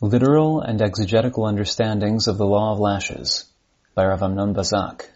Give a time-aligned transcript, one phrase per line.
[0.00, 3.46] Literal and Exegetical Understandings of the Law of Lashes
[3.96, 5.10] by Rav Amnon Bazak.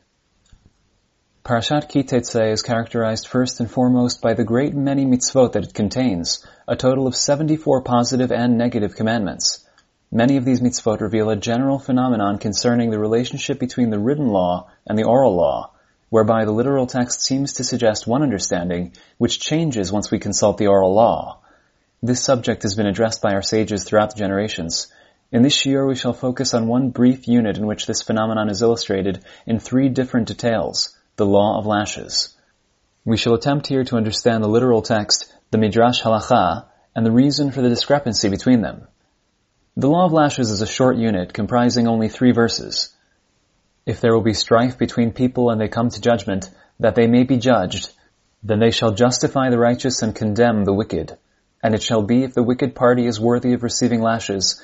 [1.44, 5.72] Parashat Ki Teitzei is characterized first and foremost by the great many mitzvot that it
[5.72, 9.64] contains, a total of 74 positive and negative commandments.
[10.10, 14.68] Many of these mitzvot reveal a general phenomenon concerning the relationship between the written law
[14.84, 15.70] and the oral law,
[16.08, 20.66] whereby the literal text seems to suggest one understanding, which changes once we consult the
[20.66, 21.41] oral law.
[22.04, 24.88] This subject has been addressed by our sages throughout the generations.
[25.30, 28.60] In this year we shall focus on one brief unit in which this phenomenon is
[28.60, 32.36] illustrated in three different details, the law of lashes.
[33.04, 36.64] We shall attempt here to understand the literal text, the Midrash Halacha,
[36.96, 38.88] and the reason for the discrepancy between them.
[39.76, 42.92] The law of lashes is a short unit comprising only three verses.
[43.86, 46.50] If there will be strife between people and they come to judgment,
[46.80, 47.92] that they may be judged,
[48.42, 51.16] then they shall justify the righteous and condemn the wicked.
[51.62, 54.62] And it shall be if the wicked party is worthy of receiving lashes,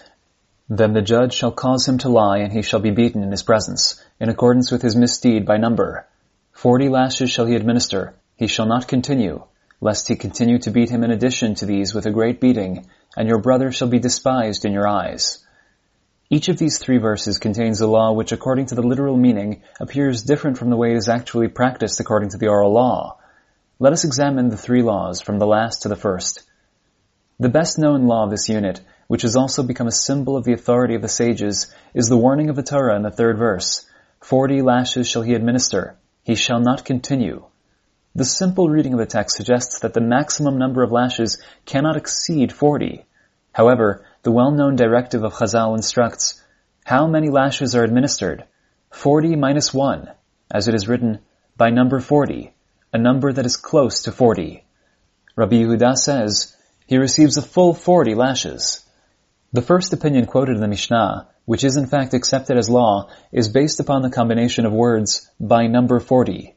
[0.68, 3.42] then the judge shall cause him to lie, and he shall be beaten in his
[3.42, 6.06] presence, in accordance with his misdeed by number.
[6.52, 9.44] Forty lashes shall he administer, he shall not continue,
[9.80, 13.28] lest he continue to beat him in addition to these with a great beating, and
[13.28, 15.44] your brother shall be despised in your eyes.
[16.30, 20.22] Each of these three verses contains a law which according to the literal meaning appears
[20.22, 23.16] different from the way it is actually practiced according to the oral law.
[23.78, 26.42] Let us examine the three laws from the last to the first.
[27.40, 30.54] The best known law of this unit, which has also become a symbol of the
[30.54, 33.86] authority of the sages, is the warning of the Torah in the third verse.
[34.20, 35.94] Forty lashes shall he administer.
[36.24, 37.44] He shall not continue.
[38.16, 42.52] The simple reading of the text suggests that the maximum number of lashes cannot exceed
[42.52, 43.06] forty.
[43.52, 46.42] However, the well-known directive of Chazal instructs,
[46.84, 48.46] how many lashes are administered?
[48.90, 50.10] Forty minus one,
[50.50, 51.20] as it is written,
[51.56, 52.52] by number forty,
[52.92, 54.64] a number that is close to forty.
[55.36, 56.56] Rabbi Yehuda says,
[56.88, 58.82] he receives a full 40 lashes.
[59.52, 63.50] The first opinion quoted in the Mishnah, which is in fact accepted as law, is
[63.50, 66.56] based upon the combination of words by number 40.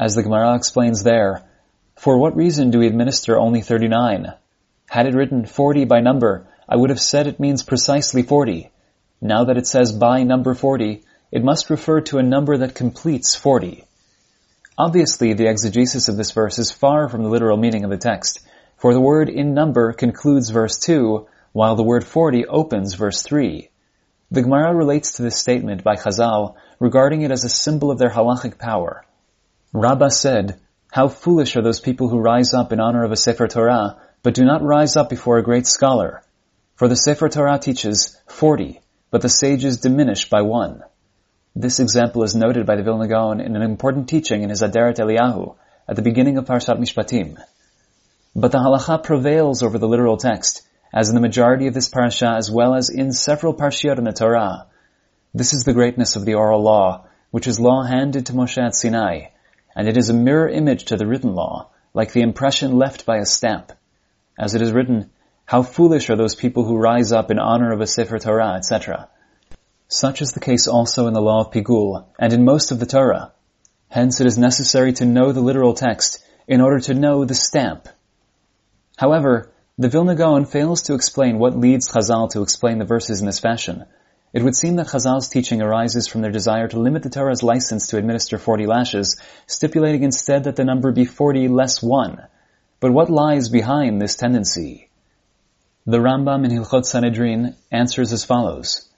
[0.00, 1.44] As the Gemara explains there,
[1.96, 4.32] for what reason do we administer only 39?
[4.88, 8.70] Had it written 40 by number, I would have said it means precisely 40.
[9.20, 13.34] Now that it says by number 40, it must refer to a number that completes
[13.34, 13.84] 40.
[14.78, 18.40] Obviously, the exegesis of this verse is far from the literal meaning of the text,
[18.78, 23.68] for the word in number concludes verse 2, while the word 40 opens verse 3.
[24.30, 28.10] The Gemara relates to this statement by Chazal, regarding it as a symbol of their
[28.10, 29.04] halachic power.
[29.72, 30.60] Rabbah said,
[30.92, 34.34] How foolish are those people who rise up in honor of a Sefer Torah, but
[34.34, 36.22] do not rise up before a great scholar.
[36.76, 38.80] For the Sefer Torah teaches 40,
[39.10, 40.84] but the sages diminish by one.
[41.56, 44.98] This example is noted by the Vilna Gaon in an important teaching in his Aderet
[44.98, 45.56] Eliyahu,
[45.88, 47.38] at the beginning of Parshat Mishpatim.
[48.40, 50.62] But the halacha prevails over the literal text,
[50.94, 54.12] as in the majority of this parasha as well as in several parshiot in the
[54.12, 54.66] Torah.
[55.34, 58.76] This is the greatness of the oral law, which is law handed to Moshe at
[58.76, 59.30] Sinai,
[59.74, 63.16] and it is a mirror image to the written law, like the impression left by
[63.16, 63.72] a stamp.
[64.38, 65.10] As it is written,
[65.44, 69.08] how foolish are those people who rise up in honor of a Sefer Torah, etc.
[69.88, 72.86] Such is the case also in the law of Pigul, and in most of the
[72.86, 73.32] Torah.
[73.88, 77.88] Hence it is necessary to know the literal text in order to know the stamp,
[78.98, 83.26] However, the Vilna Gaon fails to explain what leads Chazal to explain the verses in
[83.26, 83.84] this fashion.
[84.32, 87.86] It would seem that Chazal's teaching arises from their desire to limit the Torah's license
[87.86, 89.16] to administer 40 lashes,
[89.46, 92.26] stipulating instead that the number be 40 less 1.
[92.80, 94.90] But what lies behind this tendency?
[95.86, 98.88] The Rambam in Hilchot Sanhedrin answers as follows.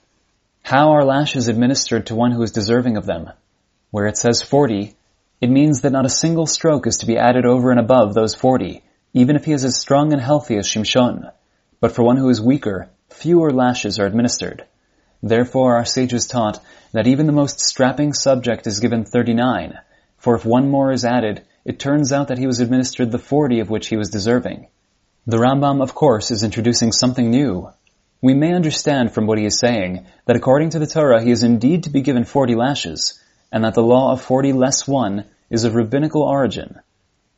[0.62, 3.28] How are lashes administered to one who is deserving of them?
[3.91, 4.97] Where it says 40,
[5.43, 8.34] it means that not a single stroke is to be added over and above those
[8.34, 8.82] 40,
[9.12, 11.31] even if he is as strong and healthy as Shimshon.
[11.81, 14.65] But for one who is weaker, fewer lashes are administered.
[15.22, 16.60] Therefore our sages taught
[16.93, 19.78] that even the most strapping subject is given 39,
[20.16, 23.60] for if one more is added, it turns out that he was administered the 40
[23.60, 24.69] of which he was deserving.
[25.26, 27.70] The Rambam, of course, is introducing something new.
[28.22, 31.43] We may understand from what he is saying that according to the Torah he is
[31.43, 35.64] indeed to be given 40 lashes, and that the law of 40 less 1 is
[35.64, 36.81] of rabbinical origin.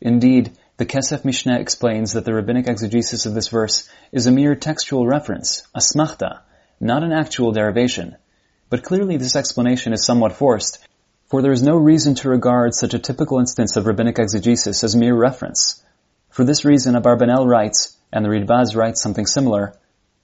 [0.00, 0.52] Indeed,
[0.82, 5.06] the Kesef Mishneh explains that the rabbinic exegesis of this verse is a mere textual
[5.06, 6.40] reference, asmachta,
[6.80, 8.16] not an actual derivation.
[8.68, 10.84] But clearly this explanation is somewhat forced,
[11.26, 14.96] for there is no reason to regard such a typical instance of rabbinic exegesis as
[14.96, 15.80] mere reference.
[16.30, 19.74] For this reason, Abarbanel writes, and the Ridbaz writes something similar,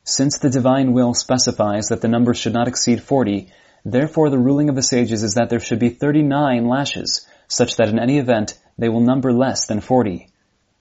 [0.02, 3.52] since the divine will specifies that the number should not exceed 40,
[3.84, 7.90] therefore the ruling of the sages is that there should be 39 lashes, such that
[7.90, 10.28] in any event they will number less than 40.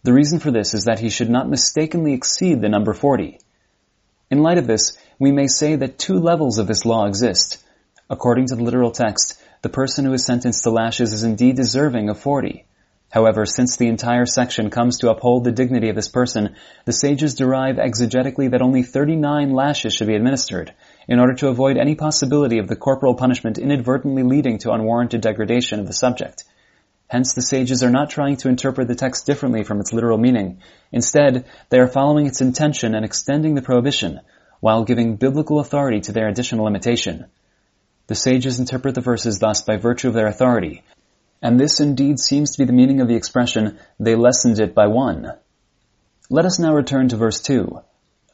[0.07, 3.41] The reason for this is that he should not mistakenly exceed the number 40.
[4.31, 7.61] In light of this, we may say that two levels of this law exist.
[8.09, 12.07] According to the literal text, the person who is sentenced to lashes is indeed deserving
[12.07, 12.65] of 40.
[13.11, 16.55] However, since the entire section comes to uphold the dignity of this person,
[16.85, 20.73] the sages derive exegetically that only 39 lashes should be administered,
[21.09, 25.81] in order to avoid any possibility of the corporal punishment inadvertently leading to unwarranted degradation
[25.81, 26.45] of the subject.
[27.07, 30.59] Hence the sages are not trying to interpret the text differently from its literal meaning.
[30.91, 34.19] Instead, they are following its intention and extending the prohibition,
[34.59, 37.25] while giving biblical authority to their additional limitation.
[38.07, 40.83] The sages interpret the verses thus by virtue of their authority,
[41.41, 44.87] and this indeed seems to be the meaning of the expression, they lessened it by
[44.87, 45.33] one.
[46.29, 47.79] Let us now return to verse 2.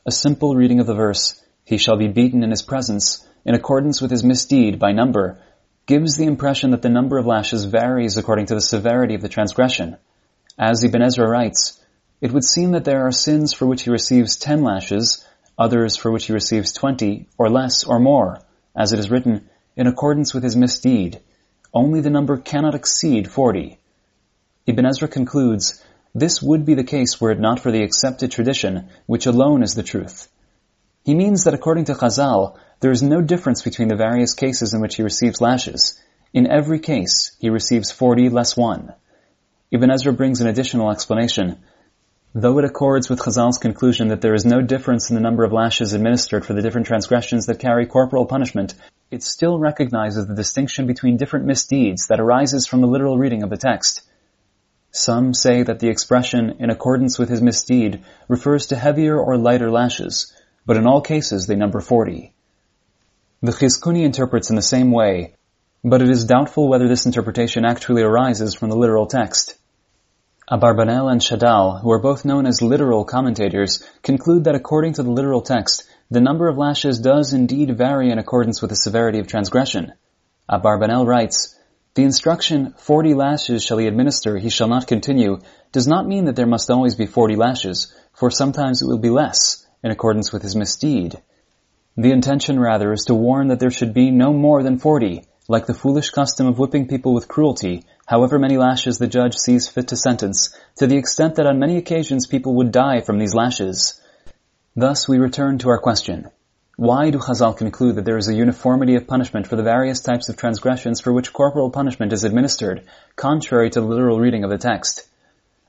[0.06, 4.02] A simple reading of the verse, he shall be beaten in his presence, in accordance
[4.02, 5.40] with his misdeed by number,
[5.86, 9.30] gives the impression that the number of lashes varies according to the severity of the
[9.30, 9.98] transgression.
[10.58, 11.80] As Ibn Ezra writes,
[12.22, 15.28] it would seem that there are sins for which he receives ten lashes,
[15.58, 18.40] others for which he receives twenty, or less, or more,
[18.76, 21.20] as it is written, in accordance with his misdeed.
[21.74, 23.80] Only the number cannot exceed forty.
[24.66, 25.84] Ibn Ezra concludes,
[26.16, 29.74] this would be the case were it not for the accepted tradition, which alone is
[29.74, 30.30] the truth.
[31.04, 34.82] He means that according to Chazal, there is no difference between the various cases in
[34.82, 35.98] which he receives lashes.
[36.34, 38.94] In every case, he receives 40 less 1.
[39.72, 41.60] Ibn Ezra brings an additional explanation.
[42.36, 45.54] Though it accords with Chazal's conclusion that there is no difference in the number of
[45.54, 48.74] lashes administered for the different transgressions that carry corporal punishment,
[49.10, 53.50] it still recognizes the distinction between different misdeeds that arises from the literal reading of
[53.50, 54.02] the text.
[54.92, 59.72] Some say that the expression, in accordance with his misdeed, refers to heavier or lighter
[59.72, 60.34] lashes,
[60.66, 62.33] but in all cases they number 40.
[63.44, 65.36] The Chizkuni interprets in the same way,
[65.84, 69.58] but it is doubtful whether this interpretation actually arises from the literal text.
[70.50, 75.12] Abarbanel and Shadal, who are both known as literal commentators, conclude that according to the
[75.12, 79.28] literal text, the number of lashes does indeed vary in accordance with the severity of
[79.28, 79.92] transgression.
[80.50, 81.60] Abarbanel writes,
[81.96, 85.40] The instruction, 40 lashes shall he administer, he shall not continue,
[85.74, 89.10] does not mean that there must always be 40 lashes, for sometimes it will be
[89.10, 91.22] less, in accordance with his misdeed.
[91.96, 95.68] The intention rather is to warn that there should be no more than forty, like
[95.68, 99.90] the foolish custom of whipping people with cruelty, however many lashes the judge sees fit
[99.90, 104.02] to sentence, to the extent that on many occasions people would die from these lashes.
[104.76, 106.30] Thus we return to our question.
[106.78, 110.30] Why do Chazal conclude that there is a uniformity of punishment for the various types
[110.30, 112.86] of transgressions for which corporal punishment is administered,
[113.16, 115.08] contrary to the literal reading of the text?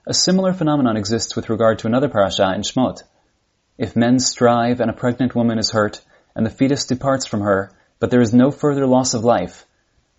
[0.07, 3.03] A similar phenomenon exists with regard to another parasha in Shmot.
[3.77, 6.01] If men strive and a pregnant woman is hurt,
[6.35, 7.71] and the fetus departs from her,
[8.01, 9.67] but there is no further loss of life,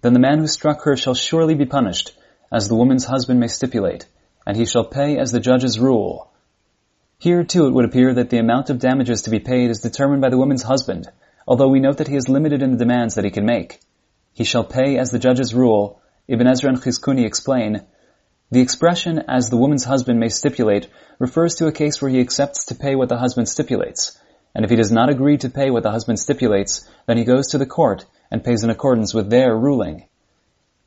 [0.01, 2.15] then the man who struck her shall surely be punished,
[2.51, 4.05] as the woman's husband may stipulate,
[4.45, 6.31] and he shall pay as the judges rule.
[7.17, 10.21] Here too it would appear that the amount of damages to be paid is determined
[10.21, 11.07] by the woman's husband,
[11.47, 13.79] although we note that he is limited in the demands that he can make.
[14.33, 16.01] He shall pay as the judges rule.
[16.27, 17.81] Ibn Ezra and Chizkuni explain,
[18.51, 22.65] the expression, as the woman's husband may stipulate, refers to a case where he accepts
[22.65, 24.19] to pay what the husband stipulates.
[24.55, 27.49] And if he does not agree to pay what the husband stipulates, then he goes
[27.49, 30.05] to the court and pays in accordance with their ruling.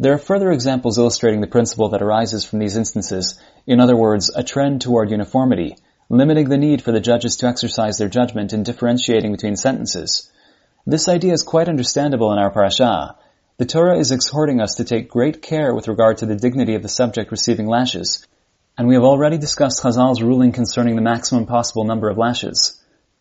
[0.00, 4.30] There are further examples illustrating the principle that arises from these instances, in other words,
[4.34, 5.76] a trend toward uniformity,
[6.08, 10.30] limiting the need for the judges to exercise their judgment in differentiating between sentences.
[10.86, 13.16] This idea is quite understandable in our parasha,
[13.58, 16.82] the Torah is exhorting us to take great care with regard to the dignity of
[16.82, 18.24] the subject receiving lashes,
[18.78, 22.77] and we have already discussed Chazal's ruling concerning the maximum possible number of lashes.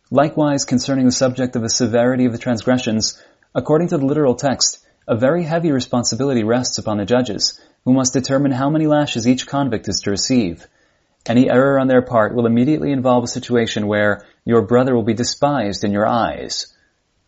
[0.10, 3.22] Likewise, concerning the subject of the severity of the transgressions,
[3.54, 8.14] according to the literal text, a very heavy responsibility rests upon the judges, who must
[8.14, 10.66] determine how many lashes each convict is to receive.
[11.26, 15.14] Any error on their part will immediately involve a situation where your brother will be
[15.14, 16.74] despised in your eyes.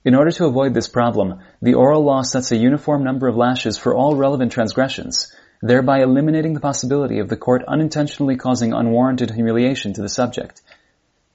[0.05, 3.77] In order to avoid this problem, the oral law sets a uniform number of lashes
[3.77, 9.91] for all relevant transgressions, thereby eliminating the possibility of the court unintentionally causing unwarranted humiliation
[9.93, 10.61] to the subject.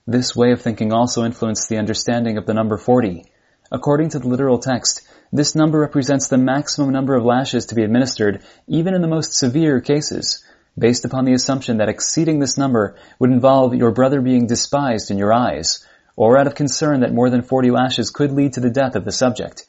[0.06, 3.24] This way of thinking also influenced the understanding of the number 40.
[3.72, 5.00] According to the literal text,
[5.32, 9.32] this number represents the maximum number of lashes to be administered even in the most
[9.32, 10.44] severe cases,
[10.78, 15.16] based upon the assumption that exceeding this number would involve your brother being despised in
[15.16, 18.68] your eyes, or out of concern that more than 40 lashes could lead to the
[18.68, 19.64] death of the subject.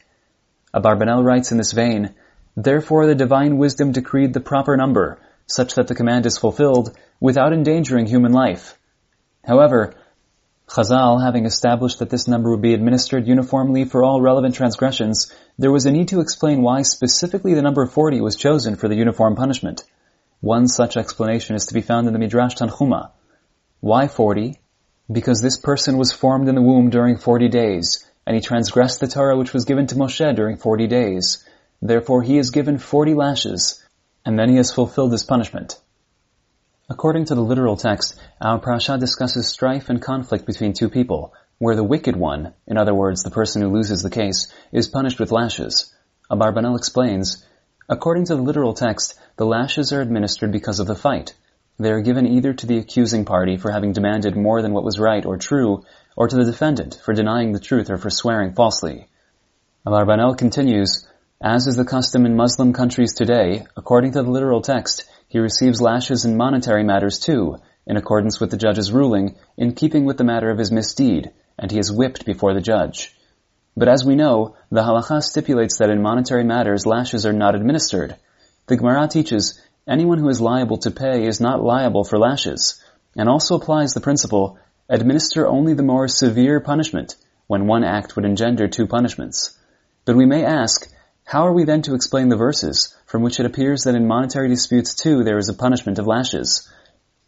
[0.74, 2.14] Abarbanel writes in this vein,
[2.58, 7.54] Therefore the divine wisdom decreed the proper number, such that the command is fulfilled, without
[7.54, 8.78] endangering human life.
[9.46, 9.94] However,
[10.68, 15.72] Chazal, having established that this number would be administered uniformly for all relevant transgressions, there
[15.72, 19.36] was a need to explain why specifically the number 40 was chosen for the uniform
[19.36, 19.84] punishment.
[20.42, 23.12] One such explanation is to be found in the Midrash Tanchuma.
[23.80, 24.60] Why 40?
[25.12, 29.08] because this person was formed in the womb during 40 days, and he transgressed the
[29.08, 31.44] Torah which was given to Moshe during forty days.
[31.82, 33.84] Therefore he is given forty lashes,
[34.26, 35.80] and then he has fulfilled his punishment.
[36.88, 41.76] According to the literal text, our parasha discusses strife and conflict between two people, where
[41.76, 45.32] the wicked one, in other words, the person who loses the case, is punished with
[45.32, 45.92] lashes.
[46.30, 47.44] Abarbanel explains,
[47.90, 51.34] according to the literal text, the lashes are administered because of the fight.
[51.80, 55.00] They are given either to the accusing party for having demanded more than what was
[55.00, 59.08] right or true, or to the defendant for denying the truth or for swearing falsely.
[59.88, 61.08] Abarbanel continues,
[61.42, 65.82] as is the custom in Muslim countries today, according to the literal text, he receives
[65.82, 70.24] lashes in monetary matters too, in accordance with the judge's ruling, in keeping with the
[70.24, 73.14] matter of his misdeed, and he is whipped before the judge.
[73.76, 78.16] But as we know, the halacha stipulates that in monetary matters lashes are not administered.
[78.68, 82.82] The Gemara teaches, anyone who is liable to pay is not liable for lashes,
[83.18, 88.24] and also applies the principle, administer only the more severe punishment, when one act would
[88.24, 89.60] engender two punishments.
[90.06, 90.90] But we may ask,
[91.26, 94.50] how are we then to explain the verses from which it appears that in monetary
[94.50, 96.70] disputes too there is a punishment of lashes?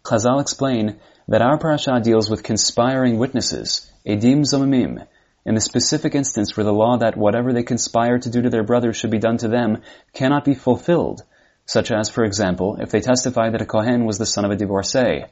[0.03, 5.07] Chazal explain that our parasha deals with conspiring witnesses, edim zomimim,
[5.45, 8.65] in the specific instance where the law that whatever they conspire to do to their
[8.65, 11.23] brothers should be done to them cannot be fulfilled,
[11.65, 14.57] such as, for example, if they testify that a Kohen was the son of a
[14.57, 15.23] divorcee.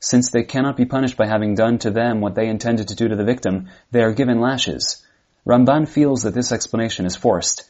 [0.00, 3.06] Since they cannot be punished by having done to them what they intended to do
[3.06, 5.06] to the victim, they are given lashes.
[5.46, 7.68] Ramban feels that this explanation is forced.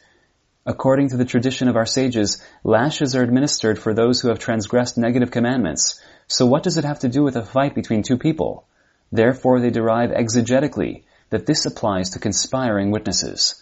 [0.65, 4.97] According to the tradition of our sages, lashes are administered for those who have transgressed
[4.97, 6.01] negative commandments.
[6.27, 8.65] So what does it have to do with a fight between two people?
[9.11, 13.61] Therefore they derive exegetically that this applies to conspiring witnesses.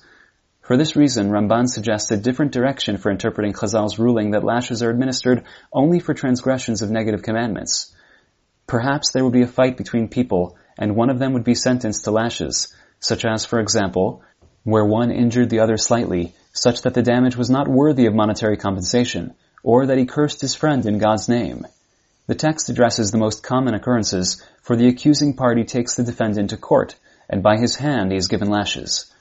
[0.61, 4.91] For this reason, Ramban suggests a different direction for interpreting Chazal's ruling that lashes are
[4.91, 5.43] administered
[5.73, 7.95] only for transgressions of negative commandments.
[8.67, 12.03] Perhaps there would be a fight between people, and one of them would be sentenced
[12.03, 14.21] to lashes, such as, for example,
[14.63, 18.57] where one injured the other slightly, such that the damage was not worthy of monetary
[18.57, 21.65] compensation, or that he cursed his friend in God's name.
[22.27, 26.57] The text addresses the most common occurrences, for the accusing party takes the defendant to
[26.57, 26.95] court,
[27.29, 29.11] and by his hand he is given lashes.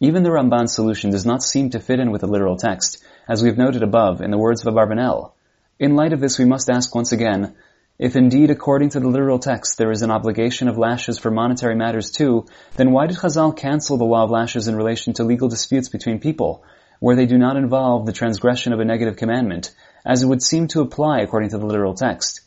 [0.00, 3.42] Even the Ramban's solution does not seem to fit in with the literal text, as
[3.42, 5.32] we have noted above in the words of Abarbanel.
[5.78, 7.54] In light of this, we must ask once again,
[7.98, 11.74] if indeed according to the literal text there is an obligation of lashes for monetary
[11.74, 12.46] matters too,
[12.76, 16.18] then why did Chazal cancel the law of lashes in relation to legal disputes between
[16.18, 16.64] people,
[17.00, 19.72] where they do not involve the transgression of a negative commandment,
[20.04, 22.40] as it would seem to apply according to the literal text?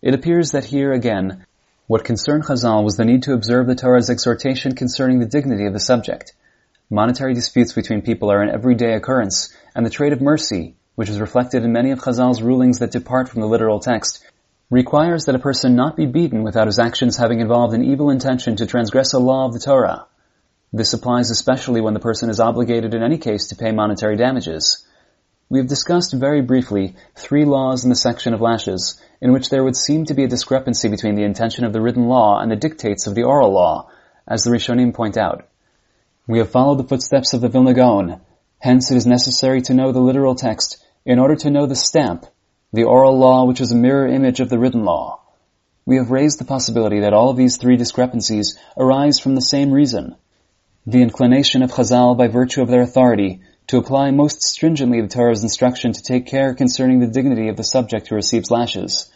[0.00, 1.46] It appears that here again,
[1.86, 5.72] what concerned Chazal was the need to observe the Torah's exhortation concerning the dignity of
[5.72, 6.32] the subject.
[6.90, 11.20] Monetary disputes between people are an everyday occurrence, and the trait of mercy, which is
[11.20, 14.24] reflected in many of Chazal's rulings that depart from the literal text,
[14.72, 18.56] requires that a person not be beaten without his actions having involved an evil intention
[18.56, 20.06] to transgress a law of the Torah.
[20.72, 24.82] This applies especially when the person is obligated in any case to pay monetary damages.
[25.50, 29.62] We have discussed very briefly three laws in the section of lashes, in which there
[29.62, 32.56] would seem to be a discrepancy between the intention of the written law and the
[32.56, 33.90] dictates of the oral law,
[34.26, 35.46] as the Rishonim point out.
[36.26, 38.22] We have followed the footsteps of the Vilna Gaon,
[38.58, 42.24] hence it is necessary to know the literal text in order to know the stamp
[42.72, 45.20] the oral law which is a mirror image of the written law.
[45.84, 49.72] We have raised the possibility that all of these three discrepancies arise from the same
[49.72, 50.16] reason.
[50.86, 55.42] The inclination of Chazal by virtue of their authority to apply most stringently the Torah's
[55.42, 59.10] instruction to take care concerning the dignity of the subject who receives lashes.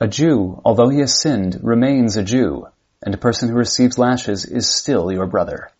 [0.00, 2.68] A Jew, although he has sinned, remains a Jew,
[3.02, 5.70] and a person who receives lashes is still your brother.